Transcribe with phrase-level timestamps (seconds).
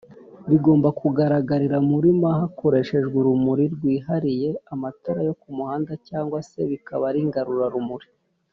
[0.49, 8.07] bigomba kugaragarira muri m hakoreshejwe urumuri rwihariye amatara yo kumuhanda cg se bikaba ari ngarurarumuri